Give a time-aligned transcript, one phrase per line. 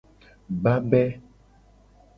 [0.61, 1.03] Gbabe.